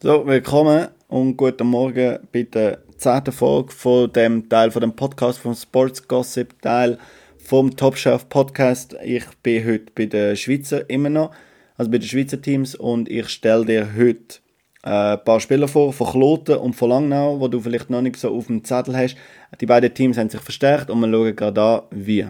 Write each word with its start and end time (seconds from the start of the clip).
So, 0.00 0.24
willkommen 0.24 0.86
und 1.08 1.36
guten 1.36 1.66
Morgen 1.66 2.20
bei 2.30 2.44
der 2.44 2.78
zehnten 2.98 3.32
Folge 3.32 3.72
von 3.72 4.12
dem 4.12 4.48
Teil 4.48 4.70
von 4.70 4.80
dem 4.80 4.94
Podcast 4.94 5.40
vom 5.40 5.56
Sports 5.56 6.06
Gossip 6.06 6.62
Teil 6.62 6.98
vom 7.36 7.74
Top 7.74 7.96
Chef 7.96 8.28
Podcast. 8.28 8.94
Ich 9.04 9.24
bin 9.42 9.66
heute 9.66 9.86
bei 9.96 10.06
den 10.06 10.36
Schweizer 10.36 10.88
immer 10.88 11.10
noch, 11.10 11.32
also 11.76 11.90
bei 11.90 11.98
den 11.98 12.06
Schweizer 12.06 12.40
Teams 12.40 12.76
und 12.76 13.08
ich 13.08 13.28
stelle 13.28 13.64
dir 13.64 13.88
heute 13.96 14.38
äh, 14.84 15.14
ein 15.14 15.24
paar 15.24 15.40
Spieler 15.40 15.66
vor, 15.66 15.92
von 15.92 16.06
Kloten 16.06 16.58
und 16.58 16.74
von 16.74 16.90
Langnau, 16.90 17.40
wo 17.40 17.48
du 17.48 17.58
vielleicht 17.58 17.90
noch 17.90 18.00
nicht 18.00 18.18
so 18.18 18.32
auf 18.32 18.46
dem 18.46 18.62
Zettel 18.62 18.96
hast. 18.96 19.16
Die 19.60 19.66
beiden 19.66 19.92
Teams 19.92 20.16
haben 20.16 20.30
sich 20.30 20.40
verstärkt 20.40 20.90
und 20.90 21.00
wir 21.00 21.10
schauen 21.10 21.34
gerade 21.34 21.60
an, 21.60 21.82
wie. 21.90 22.24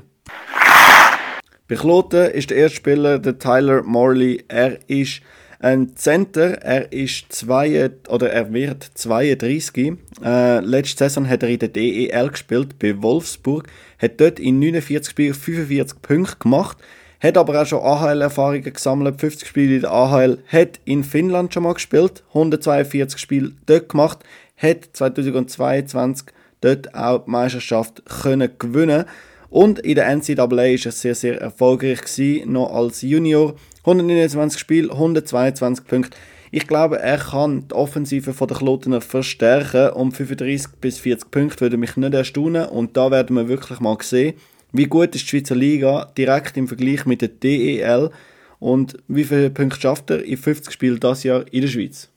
Bei 1.68 1.74
Kloten 1.74 2.30
ist 2.30 2.48
der 2.48 2.56
erste 2.56 2.76
Spieler 2.76 3.18
der 3.18 3.38
Tyler 3.38 3.82
Morley. 3.82 4.42
Er 4.48 4.78
ist 4.88 5.20
ein 5.60 5.96
Center, 5.96 6.62
er 6.62 6.92
ist 6.92 7.32
zwei, 7.32 7.90
oder 8.08 8.30
er 8.30 8.52
wird 8.52 8.84
32. 8.94 9.94
Äh, 10.24 10.60
letzte 10.60 11.04
Saison 11.04 11.28
hat 11.28 11.42
er 11.42 11.48
in 11.48 11.58
der 11.58 11.68
DEL 11.68 12.28
gespielt 12.28 12.78
bei 12.78 13.02
Wolfsburg, 13.02 13.66
hat 13.98 14.20
dort 14.20 14.38
in 14.38 14.60
49 14.60 15.10
Spielen 15.10 15.34
45 15.34 16.00
Punkte 16.00 16.36
gemacht, 16.38 16.78
hat 17.20 17.36
aber 17.36 17.60
auch 17.60 17.66
schon 17.66 17.82
AHL-Erfahrungen 17.82 18.72
gesammelt, 18.72 19.20
50 19.20 19.48
Spiele 19.48 19.74
in 19.76 19.80
der 19.80 19.92
AHL, 19.92 20.38
hat 20.46 20.78
in 20.84 21.02
Finnland 21.02 21.52
schon 21.52 21.64
mal 21.64 21.74
gespielt, 21.74 22.22
142 22.28 23.18
Spiele 23.18 23.52
dort 23.66 23.88
gemacht, 23.88 24.20
hat 24.56 24.90
2022 24.92 26.28
dort 26.60 26.94
auch 26.94 27.24
die 27.24 27.30
Meisterschaft 27.30 28.02
können 28.22 28.50
gewinnen. 28.58 29.06
Und 29.50 29.78
in 29.78 29.94
der 29.94 30.14
NCAA 30.14 30.50
war 30.50 30.66
er 30.66 30.78
sehr, 30.78 31.14
sehr 31.14 31.40
erfolgreich 31.40 32.02
gewesen, 32.02 32.52
noch 32.52 32.72
als 32.72 33.02
Junior. 33.02 33.54
129 33.88 34.60
Spiele, 34.60 34.92
122 34.92 35.86
Punkte. 35.86 36.16
Ich 36.50 36.66
glaube, 36.66 36.98
er 36.98 37.18
kann 37.18 37.68
die 37.68 37.74
Offensive 37.74 38.34
der 38.46 38.56
Klotener 38.56 39.00
verstärken. 39.00 39.90
Um 39.90 40.12
35 40.12 40.72
bis 40.80 40.98
40 40.98 41.30
Punkte 41.30 41.60
würde 41.62 41.76
mich 41.78 41.96
nicht 41.96 42.14
erstaunen. 42.14 42.66
Und 42.66 42.96
da 42.96 43.10
werden 43.10 43.36
wir 43.36 43.48
wirklich 43.48 43.80
mal 43.80 43.96
sehen, 44.02 44.34
wie 44.72 44.84
gut 44.84 45.14
ist 45.14 45.24
die 45.24 45.28
Schweizer 45.28 45.54
Liga 45.54 46.10
direkt 46.16 46.56
im 46.56 46.68
Vergleich 46.68 47.06
mit 47.06 47.22
der 47.22 47.28
DEL 47.28 48.10
und 48.58 48.96
wie 49.08 49.24
viele 49.24 49.50
Punkte 49.50 49.80
schafft 49.80 50.10
er 50.10 50.22
in 50.22 50.36
50 50.36 50.72
Spielen 50.72 51.00
das 51.00 51.22
Jahr 51.22 51.44
in 51.50 51.62
der 51.62 51.68
Schweiz. 51.68 52.10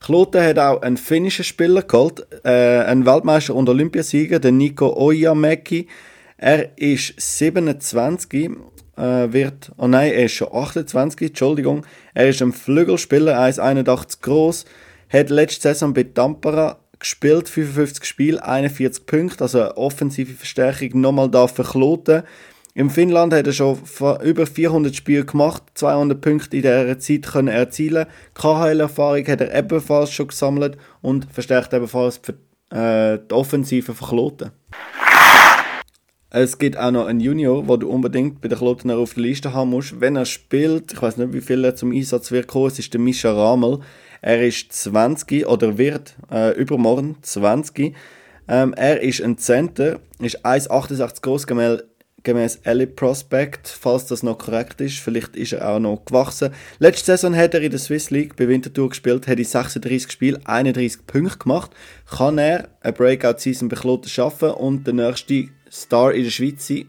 Kloten 0.00 0.42
hat 0.42 0.58
auch 0.58 0.82
einen 0.82 0.96
finnischen 0.96 1.44
Spieler 1.44 1.82
geholt, 1.82 2.26
äh, 2.42 2.48
einen 2.48 3.06
Weltmeister 3.06 3.54
und 3.54 3.68
Olympiasieger, 3.68 4.40
den 4.40 4.56
Nico 4.56 4.96
Ojamäki. 4.96 5.86
Er 6.38 6.76
ist 6.78 7.14
27, 7.18 8.50
äh, 8.98 9.32
wird, 9.32 9.72
oh 9.76 9.86
nein, 9.86 10.12
er 10.12 10.24
ist 10.24 10.32
schon 10.32 10.52
28, 10.52 11.28
Entschuldigung. 11.28 11.86
Er 12.14 12.28
ist 12.28 12.42
ein 12.42 12.52
Flügelspieler, 12.52 13.38
1,81 13.38 14.20
groß, 14.20 14.64
hat 15.08 15.30
letzte 15.30 15.68
Saison 15.68 15.94
bei 15.94 16.02
Tampere 16.02 16.76
gespielt, 16.98 17.48
55 17.48 18.04
Spiele, 18.04 18.44
41 18.44 19.06
Punkte, 19.06 19.44
also 19.44 19.60
eine 19.60 19.76
offensive 19.76 20.34
Verstärkung 20.34 21.00
nochmal 21.00 21.30
da 21.30 21.46
für 21.46 21.62
Kloten. 21.62 22.24
Im 22.74 22.90
Finnland 22.90 23.32
hat 23.32 23.46
er 23.46 23.52
schon 23.52 23.78
über 24.22 24.46
400 24.46 24.94
Spiele 24.94 25.24
gemacht, 25.24 25.62
200 25.74 26.20
Punkte 26.20 26.56
in 26.56 26.62
dieser 26.62 26.98
Zeit 26.98 27.22
können 27.22 27.48
erzielen. 27.48 28.06
KHL-Erfahrung 28.34 29.26
hat 29.26 29.40
er 29.40 29.54
ebenfalls 29.54 30.12
schon 30.12 30.28
gesammelt 30.28 30.76
und 31.00 31.26
verstärkt 31.32 31.72
ebenfalls 31.72 32.20
die, 32.22 32.76
äh, 32.76 33.18
die 33.18 33.34
Offensive 33.34 33.94
von 33.94 34.08
Kloten. 34.08 34.50
Es 36.30 36.58
gibt 36.58 36.76
auch 36.76 36.90
noch 36.90 37.06
einen 37.06 37.20
Junior, 37.20 37.62
den 37.62 37.80
du 37.80 37.88
unbedingt 37.88 38.42
bei 38.42 38.48
den 38.48 38.58
Kloten 38.58 38.90
auf 38.90 39.14
der 39.14 39.22
Liste 39.22 39.54
haben 39.54 39.70
musst. 39.70 39.98
Wenn 39.98 40.14
er 40.14 40.26
spielt, 40.26 40.92
ich 40.92 41.00
weiß 41.00 41.16
nicht, 41.16 41.32
wie 41.32 41.40
viel 41.40 41.64
er 41.64 41.74
zum 41.74 41.90
Einsatz 41.90 42.30
wird 42.30 42.46
kommen, 42.46 42.66
es 42.66 42.78
ist 42.78 42.92
der 42.92 43.00
Mischa 43.00 43.32
Ramel. 43.32 43.78
Er 44.20 44.46
ist 44.46 44.70
20 44.72 45.46
oder 45.46 45.78
wird 45.78 46.16
äh, 46.30 46.52
übermorgen 46.58 47.16
20. 47.22 47.94
Ähm, 48.46 48.74
er 48.74 49.00
ist 49.00 49.22
ein 49.22 49.38
Center, 49.38 50.00
ist 50.20 50.44
1,68 50.44 51.22
groß, 51.22 51.46
gemäß 51.46 51.84
Elite 52.24 52.92
Prospect, 52.92 53.68
falls 53.68 54.06
das 54.06 54.22
noch 54.22 54.38
korrekt 54.38 54.80
ist. 54.80 54.98
Vielleicht 54.98 55.36
ist 55.36 55.52
er 55.52 55.68
auch 55.68 55.78
noch 55.78 56.04
gewachsen. 56.04 56.52
Letzte 56.78 57.06
Saison 57.06 57.34
hat 57.36 57.54
er 57.54 57.62
in 57.62 57.70
der 57.70 57.78
Swiss 57.78 58.10
League 58.10 58.36
bei 58.36 58.48
Winterthur 58.48 58.90
gespielt, 58.90 59.26
hat 59.26 59.38
in 59.38 59.44
36 59.44 60.10
Spielen 60.10 60.46
31 60.46 61.06
Punkte 61.06 61.38
gemacht. 61.38 61.70
Kann 62.10 62.38
er 62.38 62.68
eine 62.80 62.92
Breakout-Season 62.92 63.68
bei 63.68 63.76
schaffen 64.06 64.50
und 64.50 64.86
der 64.86 64.94
nächste 64.94 65.48
Star 65.70 66.12
in 66.12 66.24
der 66.24 66.30
Schweiz 66.30 66.66
sein? 66.66 66.86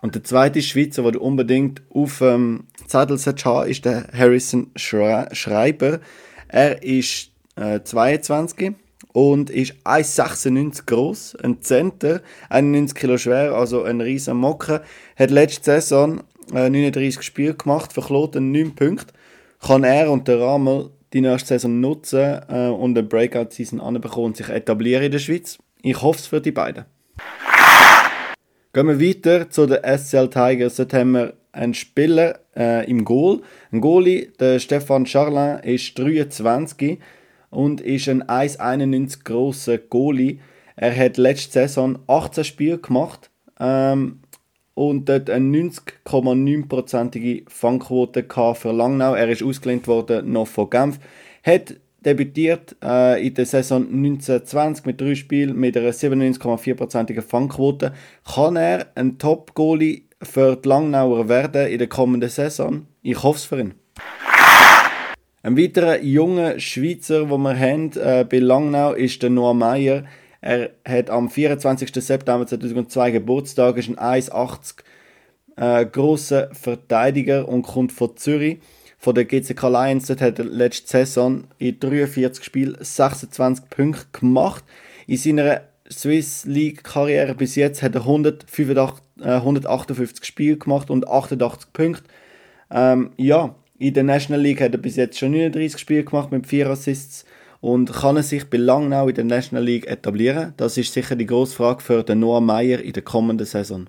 Und 0.00 0.14
der 0.14 0.24
zweite 0.24 0.60
Schweizer, 0.60 1.02
den 1.02 1.12
du 1.12 1.20
unbedingt 1.20 1.82
auf 1.88 2.20
ähm, 2.20 2.64
Zettel 2.86 3.18
haben 3.18 3.70
ist 3.70 3.84
der 3.84 4.08
Harrison 4.12 4.70
Schreiber. 4.76 6.00
Er 6.48 6.82
ist 6.82 7.30
äh, 7.56 7.80
22 7.82 8.74
und 9.14 9.48
ist 9.48 9.74
1,96 9.84 10.86
groß, 10.86 11.36
ein 11.36 11.62
Center, 11.62 12.20
91 12.50 12.98
Kilo 12.98 13.16
schwer, 13.16 13.54
also 13.54 13.84
ein 13.84 14.00
riesen 14.00 14.36
Mocker. 14.36 14.82
Hat 15.16 15.30
letzte 15.30 15.80
Saison 15.80 16.24
äh, 16.52 16.68
39 16.68 17.22
Spiele 17.22 17.54
gemacht, 17.54 17.92
verklot 17.92 18.34
9 18.34 18.74
Punkte. 18.74 19.14
Kann 19.60 19.84
er 19.84 20.10
und 20.10 20.26
der 20.26 20.40
Ramel 20.40 20.90
die 21.12 21.20
nächste 21.20 21.54
Saison 21.54 21.80
nutzen 21.80 22.40
äh, 22.48 22.68
und 22.68 22.98
eine 22.98 23.06
Breakout-Season 23.06 23.80
anbekommen 23.80 24.26
und 24.26 24.36
sich 24.36 24.48
etablieren 24.48 25.04
in 25.04 25.12
der 25.12 25.20
Schweiz. 25.20 25.58
Ich 25.82 26.02
hoffe 26.02 26.18
es 26.18 26.26
für 26.26 26.40
die 26.40 26.50
beiden. 26.50 26.84
Gehen 28.72 28.88
wir 28.88 29.00
weiter 29.00 29.48
zu 29.48 29.66
den 29.66 29.78
SCL 29.84 30.28
Tigers. 30.28 30.74
Dort 30.74 30.92
haben 30.92 31.12
wir 31.12 31.34
einen 31.52 31.74
Spieler 31.74 32.40
äh, 32.56 32.90
im 32.90 33.04
Goal. 33.04 33.42
Ein 33.70 33.80
Goalie, 33.80 34.32
der 34.40 34.58
Stefan 34.58 35.06
Charlin, 35.06 35.60
ist 35.62 35.96
23 35.96 36.98
und 37.54 37.80
ist 37.80 38.08
ein 38.08 38.22
1,91 38.24 39.24
grosser 39.24 39.78
Goalie. 39.78 40.40
Er 40.76 40.96
hat 40.96 41.16
letzte 41.16 41.52
Saison 41.52 41.98
18 42.06 42.44
Spiele 42.44 42.78
gemacht 42.78 43.30
ähm, 43.60 44.20
und 44.74 45.08
dort 45.08 45.30
eine 45.30 45.46
90,9%ige 45.58 47.44
Fangquote 47.48 48.26
für 48.54 48.72
Langnau. 48.72 49.14
Er 49.14 49.28
ist 49.28 49.42
ausgelehnt 49.42 49.86
worden 49.86 50.32
noch 50.32 50.48
von 50.48 50.68
Genf. 50.68 50.98
Hat 51.44 51.76
debütiert 52.04 52.76
äh, 52.82 53.26
in 53.26 53.34
der 53.34 53.46
Saison 53.46 53.82
1920 53.82 54.84
mit 54.84 55.00
drei 55.00 55.14
Spielen 55.14 55.56
mit 55.56 55.76
einer 55.76 55.90
97,4%igen 55.90 57.22
Fangquote. 57.22 57.92
Kann 58.24 58.56
er 58.56 58.88
ein 58.94 59.18
Top-Goalie 59.18 60.02
für 60.22 60.56
die 60.56 60.68
Langnauer 60.68 61.28
werden 61.28 61.68
in 61.68 61.78
der 61.78 61.88
kommenden 61.88 62.30
Saison? 62.30 62.86
Ich 63.02 63.22
hoffe 63.22 63.38
es 63.38 63.44
für 63.44 63.60
ihn. 63.60 63.74
Ein 65.44 65.58
weiterer 65.58 66.00
junger 66.00 66.58
Schweizer, 66.58 67.26
den 67.26 67.42
wir 67.42 67.58
haben 67.58 67.92
äh, 67.96 68.24
bei 68.26 68.38
Langnau, 68.38 68.94
ist 68.94 69.22
der 69.22 69.28
Noah 69.28 69.52
Meyer. 69.52 70.04
Er 70.40 70.70
hat 70.88 71.10
am 71.10 71.28
24. 71.28 71.92
September 72.02 72.46
2002 72.46 73.10
Geburtstag, 73.10 73.76
ist 73.76 73.90
ein 73.90 74.22
1,80 74.22 74.76
äh, 75.56 75.84
großer 75.84 76.48
Verteidiger 76.54 77.46
und 77.46 77.60
kommt 77.60 77.92
von 77.92 78.16
Zürich. 78.16 78.60
Von 78.96 79.14
der 79.14 79.26
GCK 79.26 79.64
Lions 79.64 80.06
dort 80.06 80.22
hat 80.22 80.38
er 80.38 80.46
letzte 80.46 80.88
Saison 80.88 81.44
in 81.58 81.78
43 81.78 82.42
Spielen 82.42 82.78
26 82.80 83.68
Punkte 83.68 84.06
gemacht. 84.18 84.64
In 85.06 85.18
seiner 85.18 85.60
Swiss 85.90 86.46
League 86.46 86.84
Karriere 86.84 87.34
bis 87.34 87.54
jetzt 87.54 87.82
hat 87.82 87.94
er 87.94 88.00
185, 88.00 89.04
äh, 89.20 89.24
158 89.24 90.24
Spiele 90.24 90.56
gemacht 90.56 90.88
und 90.88 91.06
88 91.06 91.70
Punkte. 91.74 92.04
Ähm, 92.70 93.10
ja, 93.18 93.54
in 93.78 93.94
der 93.94 94.04
National 94.04 94.40
League 94.40 94.60
hat 94.60 94.72
er 94.72 94.78
bis 94.78 94.96
jetzt 94.96 95.18
schon 95.18 95.32
39 95.32 95.80
Spiele 95.80 96.04
gemacht 96.04 96.30
mit 96.30 96.46
4 96.46 96.68
Assists 96.68 97.24
und 97.60 97.92
kann 97.92 98.16
er 98.16 98.22
sich 98.22 98.48
bei 98.48 98.58
Langnau 98.58 99.08
in 99.08 99.14
der 99.14 99.24
National 99.24 99.64
League 99.64 99.86
etablieren? 99.86 100.54
Das 100.56 100.76
ist 100.76 100.92
sicher 100.92 101.16
die 101.16 101.26
grosse 101.26 101.56
Frage 101.56 101.82
für 101.82 102.02
den 102.02 102.20
Noah 102.20 102.40
Meyer 102.40 102.80
in 102.80 102.92
der 102.92 103.02
kommenden 103.02 103.46
Saison. 103.46 103.86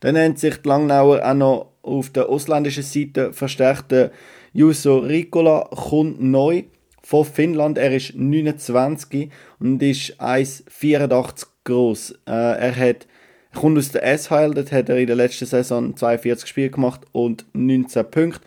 Dann 0.00 0.14
nennt 0.14 0.38
sich 0.38 0.56
die 0.56 0.68
Langnauer 0.68 1.24
auch 1.24 1.34
noch 1.34 1.72
auf 1.82 2.10
der 2.10 2.28
ausländischen 2.28 2.82
Seite 2.82 3.32
verstärkte 3.32 4.12
Juso 4.52 4.98
Ricola 4.98 5.68
kommt 5.70 6.20
neu 6.22 6.64
von 7.02 7.24
Finnland. 7.24 7.78
Er 7.78 7.94
ist 7.94 8.14
29 8.14 9.30
und 9.58 9.82
ist 9.82 10.20
1,84 10.20 11.46
groß. 11.64 12.10
Äh, 12.26 12.30
er 12.30 12.76
hat 12.76 13.06
er 13.52 13.60
kommt 13.60 13.78
aus 13.78 13.90
der 13.90 14.18
SHL, 14.18 14.54
dort 14.54 14.72
hat 14.72 14.88
er 14.88 14.96
in 14.96 15.06
der 15.06 15.16
letzten 15.16 15.46
Saison 15.46 15.94
42 15.96 16.48
Spiele 16.48 16.70
gemacht 16.70 17.02
und 17.12 17.44
19 17.52 18.10
Punkte. 18.10 18.40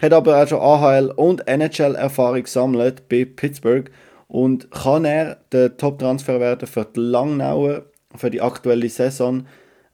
Hat 0.00 0.12
aber 0.12 0.42
auch 0.42 0.48
schon 0.48 0.60
AHL 0.60 1.10
und 1.10 1.46
NHL-Erfahrung 1.46 2.42
gesammelt 2.42 3.08
bei 3.08 3.24
Pittsburgh 3.24 3.90
und 4.28 4.70
kann 4.70 5.04
er 5.04 5.38
der 5.52 5.76
Top-Transfer 5.76 6.40
werden 6.40 6.66
für 6.66 6.84
die 6.84 7.00
Langnauer, 7.00 7.84
für 8.14 8.30
die 8.30 8.40
aktuelle 8.40 8.88
Saison. 8.88 9.46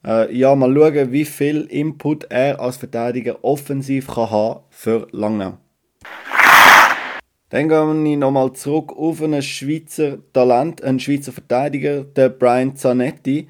Äh, 0.05 0.35
ja, 0.35 0.55
mal 0.55 0.73
schauen, 0.73 1.11
wie 1.11 1.25
viel 1.25 1.61
Input 1.63 2.25
er 2.29 2.59
als 2.59 2.77
Verteidiger 2.77 3.43
offensiv 3.43 4.07
kann 4.07 4.31
haben 4.31 4.61
für 4.69 5.07
Langnau. 5.11 5.57
Dann 7.49 7.67
gehen 7.67 8.03
wir 8.05 8.17
nochmal 8.17 8.53
zurück 8.53 8.93
auf 8.95 9.21
einen 9.21 9.41
Schweizer 9.41 10.17
Talent, 10.33 10.83
einen 10.83 10.99
Schweizer 10.99 11.31
Verteidiger, 11.31 12.03
der 12.03 12.29
Brian 12.29 12.75
Zanetti 12.75 13.49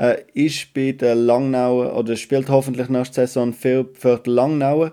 äh, 0.00 0.22
ist 0.32 0.72
bei 0.72 0.92
den 0.92 1.26
Langnauer 1.26 1.94
oder 1.94 2.16
spielt 2.16 2.48
hoffentlich 2.48 2.88
nächste 2.88 3.26
Saison 3.26 3.52
viel 3.52 3.86
für 3.92 4.18
die 4.18 4.30
Langnauer. 4.30 4.92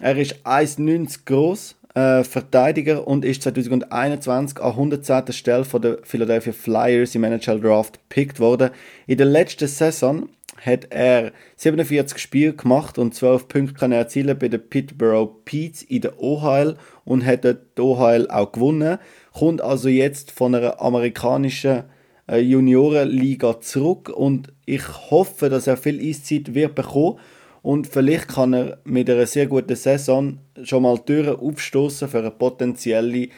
Er 0.00 0.16
ist 0.16 0.46
1,90 0.46 1.26
groß, 1.26 1.76
äh, 1.94 2.24
Verteidiger 2.24 3.06
und 3.06 3.24
ist 3.24 3.42
2021 3.42 4.58
an 4.60 4.70
110. 4.70 5.32
Stelle 5.32 5.64
von 5.64 5.82
der 5.82 5.98
Philadelphia 6.02 6.54
Flyers 6.54 7.14
im 7.14 7.24
NHL 7.24 7.60
Draft 7.60 8.00
gepickt 8.08 8.40
worden. 8.40 8.70
In 9.06 9.18
der 9.18 9.26
letzten 9.26 9.68
Saison 9.68 10.28
hat 10.64 10.86
er 10.90 11.32
47 11.56 12.18
Spiele 12.18 12.54
gemacht 12.54 12.96
und 12.98 13.14
12 13.14 13.48
Punkte 13.48 13.74
kann 13.74 13.92
er 13.92 13.98
erzielen 13.98 14.38
bei 14.38 14.48
den 14.48 14.66
Peterborough 14.66 15.36
Peets 15.44 15.82
in 15.82 16.00
der 16.00 16.18
OHL 16.18 16.76
und 17.04 17.26
hat 17.26 17.44
dort 17.44 17.58
die 17.76 17.82
OHL 17.82 18.30
auch 18.30 18.52
gewonnen. 18.52 18.98
Kommt 19.34 19.60
also 19.60 19.90
jetzt 19.90 20.30
von 20.30 20.54
einer 20.54 20.80
amerikanischen 20.80 21.84
Juniorenliga 22.28 23.60
zurück 23.60 24.08
und 24.08 24.52
ich 24.64 24.82
hoffe, 25.10 25.48
dass 25.48 25.66
er 25.66 25.76
viel 25.76 26.00
Eiszeit 26.00 26.54
wird 26.54 26.74
bekommen 26.74 27.18
und 27.62 27.86
vielleicht 27.86 28.28
kann 28.28 28.52
er 28.52 28.78
mit 28.84 29.08
einer 29.08 29.26
sehr 29.26 29.46
guten 29.46 29.76
Saison 29.76 30.38
schon 30.62 30.82
mal 30.82 30.98
Türen 30.98 31.36
aufstoßen 31.36 32.08
für 32.08 32.18
eine 32.18 32.30
potenzielle 32.30 33.28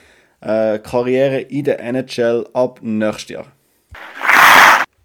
äh, 0.41 0.79
Karriere 0.79 1.41
in 1.41 1.65
der 1.65 1.81
NHL 1.81 2.47
ab 2.53 2.81
nächstes 2.83 3.29
Jahr. 3.31 3.47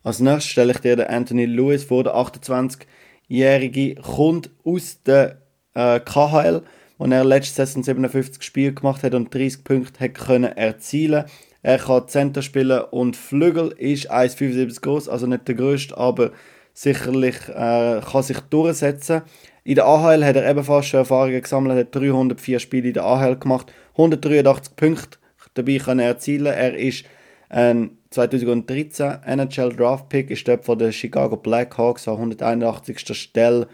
Als 0.04 0.20
nächstes 0.20 0.52
stelle 0.52 0.74
ich 0.74 0.80
dir 0.80 0.96
den 0.96 1.08
Anthony 1.08 1.46
Lewis 1.46 1.86
vor, 1.86 2.04
der 2.04 2.16
28-Jährige 2.16 3.96
kommt 3.96 4.50
aus 4.64 5.02
der 5.04 5.38
äh, 5.74 6.00
KHL, 6.00 6.62
wo 6.98 7.06
er 7.06 7.24
letzte 7.24 7.66
Saison 7.66 7.84
57 7.84 8.42
Spiele 8.44 8.74
gemacht 8.74 9.04
hat 9.04 9.14
und 9.14 9.34
30 9.34 9.64
Punkte 9.64 10.00
hat 10.00 10.14
können 10.14 10.56
erzielen. 10.56 11.26
Er 11.62 11.78
kann 11.78 12.08
Center 12.08 12.42
spielen 12.42 12.82
und 12.92 13.16
Flügel 13.16 13.74
ist 13.78 14.12
1,75 14.12 14.82
groß, 14.82 15.10
also 15.10 15.28
nicht 15.28 15.48
der 15.48 15.56
größte, 15.56 15.98
aber 15.98 16.32
sicherlich 16.74 17.36
äh, 17.50 18.02
kann 18.02 18.24
sich 18.24 18.40
durchsetzen. 18.42 19.22
In 19.64 19.76
der 19.76 19.86
AHL 19.86 20.26
hat 20.26 20.36
er 20.36 20.50
ebenfalls 20.50 20.88
schon 20.88 21.00
Erfahrungen 21.00 21.42
gesammelt, 21.42 21.78
hat 21.78 21.96
304 21.96 22.60
Spiele 22.60 22.90
in 22.90 22.94
der 22.94 23.06
AHL 23.06 23.38
gemacht, 23.38 23.72
183 23.94 24.76
Punkte 24.76 25.18
dabei 25.54 25.78
können 25.78 26.00
erzielen. 26.00 26.48
Er 26.54 26.76
ist 26.76 27.06
ein 27.50 27.98
2013 28.10 29.20
NHL 29.26 29.76
Draft 29.76 30.10
Pick, 30.10 30.32
ist 30.32 30.48
dort 30.48 30.66
von 30.66 30.78
den 30.78 30.92
Chicago 30.92 31.38
Blackhawks 31.38 32.08
an 32.08 32.16
181. 32.16 33.16
Stelle 33.16 33.68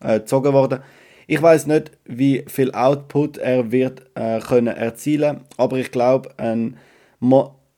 äh, 0.00 0.20
gezogen 0.20 0.52
worden. 0.52 0.80
Ich 1.26 1.40
weiß 1.40 1.66
nicht, 1.66 1.90
wie 2.04 2.44
viel 2.46 2.72
Output 2.72 3.38
er 3.38 3.72
wird 3.72 4.02
äh, 4.14 4.40
können 4.40 4.76
erzielen, 4.76 5.40
aber 5.56 5.78
ich 5.78 5.90
glaube, 5.90 6.30
eine 6.36 6.74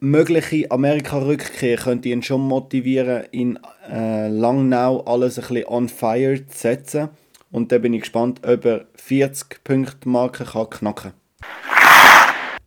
mögliche 0.01 0.71
Amerika-Rückkehr 0.71 1.77
könnte 1.77 2.09
ihn 2.09 2.23
schon 2.23 2.41
motivieren, 2.41 3.25
in 3.31 3.59
äh, 3.91 4.29
Langnau 4.29 5.01
alles 5.03 5.39
ein 5.39 5.47
bisschen 5.47 5.69
on 5.69 5.89
fire 5.89 6.45
zu 6.47 6.59
setzen. 6.59 7.09
Und 7.53 7.71
da 7.71 7.79
bin 7.79 7.95
ich 7.95 8.01
gespannt, 8.01 8.41
ob 8.45 8.65
er 8.65 8.87
40 8.97 9.63
Punkte 9.63 10.09
Marke 10.09 10.45
kann 10.45 10.69
knacken 10.69 11.13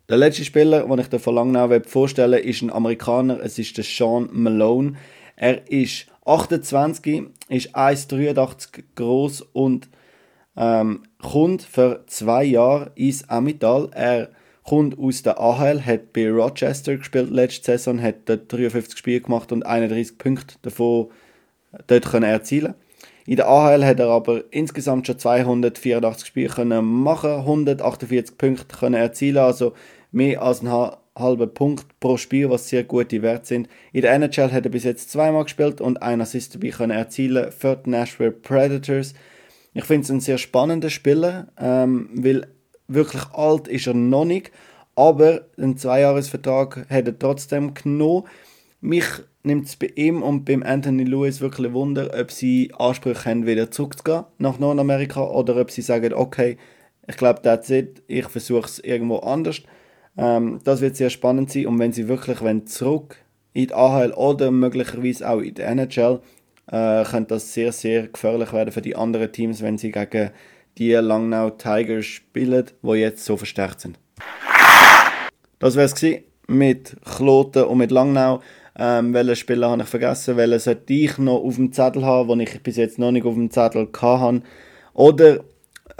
Der 0.08 0.16
letzte 0.16 0.44
Spieler, 0.44 0.86
den 0.86 0.98
ich 0.98 1.08
dir 1.08 1.18
von 1.18 1.34
Langnau 1.34 1.68
vorstellen 1.86 2.32
will, 2.32 2.38
ist 2.38 2.62
ein 2.62 2.72
Amerikaner. 2.72 3.38
Es 3.40 3.58
ist 3.58 3.76
der 3.76 3.84
Sean 3.84 4.30
Malone. 4.32 4.94
Er 5.36 5.70
ist 5.70 6.06
28, 6.24 7.24
ist 7.48 7.76
1,83 7.76 8.82
groß 8.96 9.42
und 9.52 9.88
ähm, 10.56 11.02
kommt 11.22 11.62
für 11.62 12.04
zwei 12.06 12.44
Jahre 12.44 12.92
ins 12.94 13.28
Amital. 13.28 13.90
Er 13.92 14.30
kommt 14.64 14.98
aus 14.98 15.22
der 15.22 15.40
AHL, 15.40 15.84
hat 15.84 16.12
bei 16.12 16.30
Rochester 16.30 16.96
gespielt 16.96 17.30
letzte 17.30 17.72
Saison, 17.72 18.00
hat 18.00 18.28
dort 18.28 18.52
53 18.52 18.98
Spiele 18.98 19.20
gemacht 19.20 19.52
und 19.52 19.64
31 19.64 20.18
Punkte 20.18 20.56
davon 20.62 21.08
dort 21.86 22.10
können 22.10 22.30
erzielen 22.30 22.74
In 23.26 23.36
der 23.36 23.48
AHL 23.48 23.84
hat 23.84 24.00
er 24.00 24.08
aber 24.08 24.44
insgesamt 24.50 25.06
schon 25.06 25.18
284 25.18 26.26
Spiele 26.26 26.48
können 26.48 26.84
machen, 26.84 27.30
148 27.30 28.36
Punkte 28.36 28.76
können 28.76 28.94
erzielen, 28.94 29.38
also 29.38 29.72
mehr 30.12 30.42
als 30.42 30.60
einen 30.60 30.92
halben 31.16 31.52
Punkt 31.52 31.86
pro 32.00 32.16
Spiel, 32.16 32.50
was 32.50 32.68
sehr 32.68 32.84
gute 32.84 33.22
Werte 33.22 33.46
sind. 33.46 33.68
In 33.92 34.02
der 34.02 34.12
NHL 34.14 34.52
hat 34.52 34.64
er 34.64 34.70
bis 34.70 34.84
jetzt 34.84 35.10
zweimal 35.10 35.44
gespielt 35.44 35.80
und 35.80 36.02
einen 36.02 36.22
Assist 36.22 36.54
dabei 36.54 36.70
können 36.70 36.92
erzielen 36.92 37.52
für 37.52 37.76
die 37.76 37.90
Nashville 37.90 38.32
Predators. 38.32 39.14
Ich 39.72 39.84
finde 39.84 40.04
es 40.04 40.10
ein 40.10 40.20
sehr 40.20 40.38
spannender 40.38 40.90
Spieler, 40.90 41.48
ähm, 41.58 42.10
weil 42.14 42.48
wirklich 42.88 43.22
alt 43.32 43.68
ist 43.68 43.86
er 43.86 43.94
noch 43.94 44.24
nicht, 44.24 44.50
aber 44.96 45.42
einen 45.56 45.76
Zweijahresvertrag 45.76 46.86
hat 46.90 47.06
er 47.06 47.18
trotzdem 47.18 47.74
genommen. 47.74 48.24
Mich 48.80 49.06
nimmt 49.42 49.66
es 49.66 49.76
bei 49.76 49.90
ihm 49.94 50.22
und 50.22 50.44
beim 50.44 50.62
Anthony 50.62 51.04
Lewis 51.04 51.40
wirklich 51.40 51.72
Wunder, 51.72 52.10
ob 52.18 52.30
sie 52.30 52.72
Ansprüche 52.76 53.24
haben, 53.30 53.46
wieder 53.46 53.70
zurückzugehen 53.70 54.24
nach 54.38 54.58
Nordamerika 54.58 55.22
oder 55.22 55.56
ob 55.56 55.70
sie 55.70 55.82
sagen, 55.82 56.12
okay, 56.12 56.58
ich 57.08 57.16
glaube, 57.16 57.42
that's 57.42 57.70
it, 57.70 58.02
ich 58.06 58.28
versuche 58.28 58.66
es 58.66 58.78
irgendwo 58.78 59.18
anders. 59.18 59.62
Ähm, 60.16 60.60
das 60.64 60.80
wird 60.80 60.96
sehr 60.96 61.10
spannend 61.10 61.50
sein 61.50 61.66
und 61.66 61.78
wenn 61.78 61.92
sie 61.92 62.08
wirklich 62.08 62.42
wenn 62.42 62.66
zurück 62.66 63.16
in 63.52 63.68
die 63.68 63.74
AHL 63.74 64.12
oder 64.12 64.50
möglicherweise 64.50 65.28
auch 65.28 65.40
in 65.40 65.54
die 65.54 65.62
NHL, 65.62 66.20
äh, 66.70 67.04
könnte 67.04 67.34
das 67.34 67.52
sehr, 67.52 67.72
sehr 67.72 68.08
gefährlich 68.08 68.52
werden 68.52 68.72
für 68.72 68.82
die 68.82 68.96
anderen 68.96 69.32
Teams, 69.32 69.62
wenn 69.62 69.78
sie 69.78 69.90
gegen 69.90 70.30
die 70.78 70.92
Langnau 70.92 71.50
Tigers 71.50 72.06
spielen, 72.06 72.66
die 72.82 72.92
jetzt 72.92 73.24
so 73.24 73.36
verstärkt 73.36 73.80
sind. 73.80 73.98
Das 75.58 75.76
wäre 75.76 75.86
es 75.86 76.22
mit 76.46 76.96
Kloten 77.04 77.64
und 77.64 77.78
mit 77.78 77.90
Langnau. 77.90 78.40
Ähm, 78.78 79.12
welchen 79.12 79.36
Spieler 79.36 79.70
habe 79.70 79.82
ich 79.82 79.88
vergessen? 79.88 80.36
Welchen 80.36 80.58
sollte 80.58 80.92
ich 80.92 81.18
noch 81.18 81.42
auf 81.42 81.56
dem 81.56 81.72
Zettel 81.72 82.04
haben, 82.04 82.28
den 82.28 82.40
ich 82.40 82.62
bis 82.62 82.76
jetzt 82.76 82.98
noch 82.98 83.10
nicht 83.10 83.26
auf 83.26 83.34
dem 83.34 83.50
Zettel 83.50 83.88
hatte? 84.00 84.42
Oder 84.94 85.40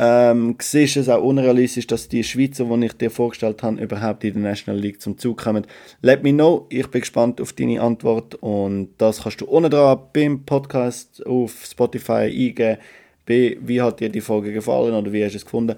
ähm, 0.02 0.56
siehst 0.62 0.96
es 0.96 1.10
auch 1.10 1.22
unrealistisch, 1.22 1.86
dass 1.86 2.08
die 2.08 2.24
Schweizer, 2.24 2.64
die 2.64 2.86
ich 2.86 2.94
dir 2.94 3.10
vorgestellt 3.10 3.62
habe, 3.62 3.82
überhaupt 3.82 4.24
in 4.24 4.32
der 4.32 4.42
National 4.42 4.80
League 4.80 5.02
zum 5.02 5.18
Zug 5.18 5.36
kommen? 5.36 5.66
Let 6.00 6.22
me 6.22 6.32
know. 6.32 6.66
Ich 6.70 6.86
bin 6.86 7.02
gespannt 7.02 7.38
auf 7.38 7.52
deine 7.52 7.82
Antwort 7.82 8.34
und 8.36 8.94
das 8.96 9.24
kannst 9.24 9.42
du 9.42 9.44
unten 9.44 9.70
dran 9.70 10.00
beim 10.14 10.46
Podcast 10.46 11.26
auf 11.26 11.66
Spotify 11.66 12.32
eingeben. 12.32 12.78
Wie 13.26 13.82
hat 13.82 14.00
dir 14.00 14.08
die 14.08 14.22
Folge 14.22 14.54
gefallen 14.54 14.94
oder 14.94 15.12
wie 15.12 15.22
hast 15.22 15.32
du 15.32 15.36
es 15.36 15.44
gefunden? 15.44 15.76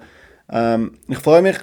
Ähm, 0.49 0.93
ich 1.09 1.19
freue 1.19 1.41
mich, 1.41 1.57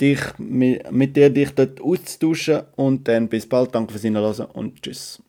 dich, 0.00 0.20
mit, 0.38 0.92
mit 0.92 1.16
dir 1.16 1.30
dich 1.30 1.50
dort 1.50 1.80
auszutauschen 1.80 2.62
und 2.76 3.08
dann 3.08 3.28
bis 3.28 3.48
bald. 3.48 3.74
Danke 3.74 3.90
fürs 3.90 4.02
Hinhören 4.02 4.46
und 4.52 4.80
tschüss. 4.80 5.20